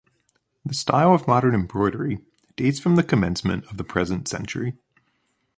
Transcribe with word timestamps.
The 0.65 0.73
style 0.73 1.13
of 1.13 1.27
modern 1.27 1.53
embroidery 1.53 2.25
dates 2.55 2.79
from 2.79 2.95
the 2.95 3.03
commencement 3.03 3.65
of 3.65 3.77
the 3.77 3.83
present 3.83 4.27
century. 4.27 4.73